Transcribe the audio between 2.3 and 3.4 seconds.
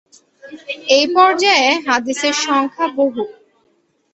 সংখ্যা বহু।